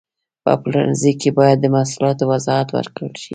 په 0.43 0.51
پلورنځي 0.61 1.11
کې 1.21 1.29
باید 1.39 1.57
د 1.61 1.65
محصولاتو 1.75 2.23
وضاحت 2.31 2.67
ورکړل 2.71 3.13
شي. 3.21 3.29